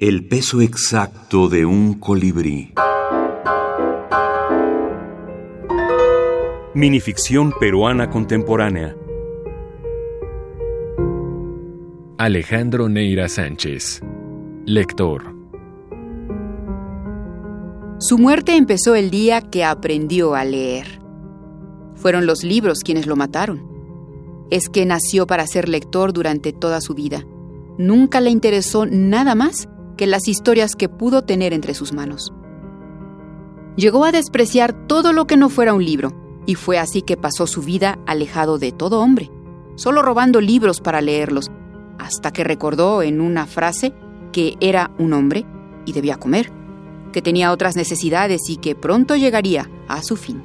[0.00, 2.72] El peso exacto de un colibrí.
[6.72, 8.96] Minificción peruana contemporánea.
[12.16, 14.00] Alejandro Neira Sánchez.
[14.66, 15.34] Lector.
[17.98, 21.00] Su muerte empezó el día que aprendió a leer.
[21.96, 23.66] Fueron los libros quienes lo mataron.
[24.52, 27.24] Es que nació para ser lector durante toda su vida.
[27.78, 29.68] Nunca le interesó nada más
[29.98, 32.32] que las historias que pudo tener entre sus manos.
[33.76, 36.14] Llegó a despreciar todo lo que no fuera un libro,
[36.46, 39.30] y fue así que pasó su vida alejado de todo hombre,
[39.76, 41.50] solo robando libros para leerlos,
[41.98, 43.92] hasta que recordó en una frase
[44.32, 45.44] que era un hombre
[45.84, 46.50] y debía comer,
[47.12, 50.42] que tenía otras necesidades y que pronto llegaría a su fin.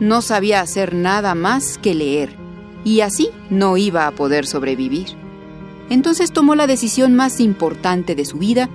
[0.00, 2.36] No sabía hacer nada más que leer,
[2.84, 5.27] y así no iba a poder sobrevivir.
[5.90, 8.68] Entonces tomó la decisión más importante de su vida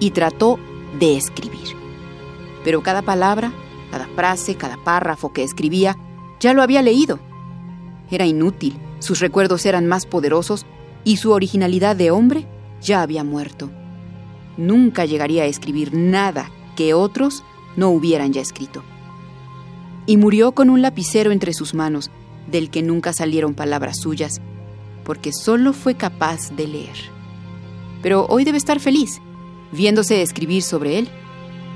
[0.00, 0.58] y trató
[0.98, 1.76] de escribir.
[2.64, 3.52] Pero cada palabra,
[3.90, 5.96] cada frase, cada párrafo que escribía,
[6.40, 7.18] ya lo había leído.
[8.10, 10.66] Era inútil, sus recuerdos eran más poderosos
[11.04, 12.46] y su originalidad de hombre
[12.80, 13.70] ya había muerto.
[14.56, 17.44] Nunca llegaría a escribir nada que otros
[17.76, 18.82] no hubieran ya escrito.
[20.06, 22.10] Y murió con un lapicero entre sus manos,
[22.50, 24.40] del que nunca salieron palabras suyas,
[25.08, 26.96] porque solo fue capaz de leer.
[28.02, 29.22] Pero hoy debe estar feliz,
[29.72, 31.08] viéndose escribir sobre él.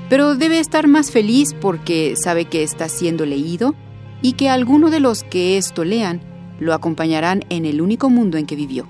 [0.07, 3.73] Pero debe estar más feliz porque sabe que está siendo leído
[4.21, 6.21] y que alguno de los que esto lean
[6.59, 8.87] lo acompañarán en el único mundo en que vivió,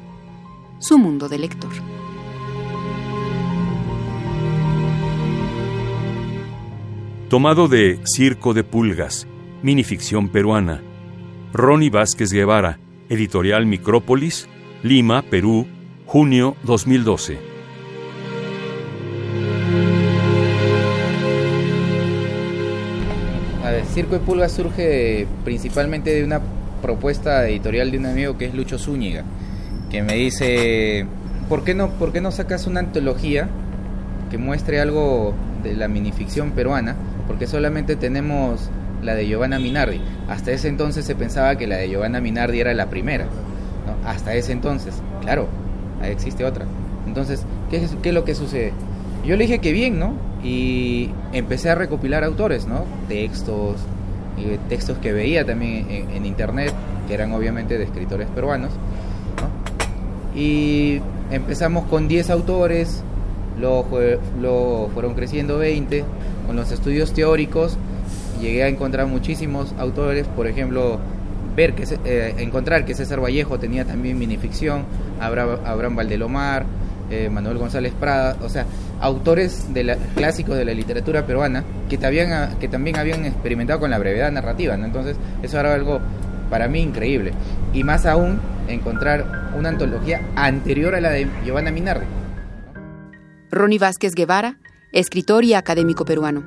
[0.77, 1.71] su mundo de lector.
[7.29, 9.25] Tomado de Circo de Pulgas,
[9.61, 10.83] minificción peruana.
[11.53, 12.77] Ronnie Vázquez Guevara,
[13.09, 14.47] editorial Micrópolis,
[14.83, 15.67] Lima, Perú,
[16.05, 17.37] junio 2012.
[23.63, 26.41] A ver, Circo de Pulgas surge principalmente de una
[26.81, 29.23] propuesta editorial de un amigo que es Lucho Zúñiga,
[29.89, 31.07] que me dice,
[31.47, 33.49] ¿por qué no, por qué no sacas una antología
[34.29, 35.33] que muestre algo
[35.63, 36.95] de la minificción peruana?
[37.25, 38.69] Porque solamente tenemos
[39.03, 40.01] la de Giovanna Minardi.
[40.27, 43.27] Hasta ese entonces se pensaba que la de Giovanna Minardi era la primera.
[44.05, 45.47] Hasta ese entonces, claro,
[46.01, 46.65] ahí existe otra.
[47.07, 48.73] Entonces, ¿qué es, ¿qué es lo que sucede?
[49.25, 50.13] Yo le dije que bien, ¿no?
[50.43, 52.85] Y empecé a recopilar autores, ¿no?
[53.07, 53.77] Textos,
[54.37, 56.73] eh, textos que veía también en, internet,
[57.07, 60.39] que eran obviamente de escritores peruanos, ¿no?
[60.39, 63.03] Y empezamos con 10 autores,
[63.57, 66.03] luego fueron creciendo 20,
[66.47, 67.77] con los estudios teóricos
[68.43, 70.99] llegué a encontrar muchísimos autores, por ejemplo,
[71.55, 74.85] ver que eh, encontrar que César Vallejo tenía también minificción,
[75.19, 76.65] Abraham, Abraham Valdelomar,
[77.09, 78.65] eh, Manuel González Prada, o sea,
[78.99, 83.91] autores de la, clásicos de la literatura peruana que, también, que también habían experimentado con
[83.91, 84.75] la brevedad narrativa.
[84.75, 85.99] Entonces, eso era algo
[86.49, 87.33] para mí increíble.
[87.73, 92.05] Y más aún, encontrar una antología anterior a la de Giovanna Minardi.
[93.51, 94.57] Ronnie Vázquez Guevara,
[94.91, 96.43] escritor y académico peruano.